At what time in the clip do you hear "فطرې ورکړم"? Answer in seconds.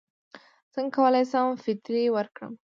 1.63-2.53